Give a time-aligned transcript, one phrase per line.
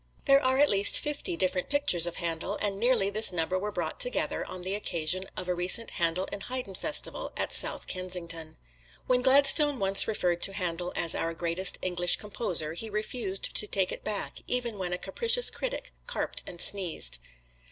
[0.25, 3.99] There are at least fifty different pictures of Handel, and nearly this number were brought
[3.99, 8.57] together, on the occasion of a recent Handel and Haydn Festival, at South Kensington.
[9.05, 13.91] When Gladstone once referred to Handel as our greatest English Composer, he refused to take
[13.91, 17.19] it back even when a capricious critic carped and sneezed.